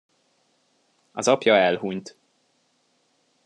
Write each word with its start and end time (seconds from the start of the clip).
Az 1.11 1.27
apja 1.27 1.55
elhunyt. 1.55 2.17